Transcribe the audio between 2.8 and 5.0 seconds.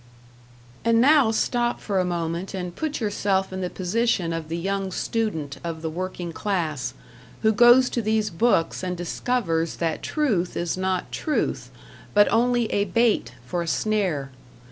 yourself in the position of the young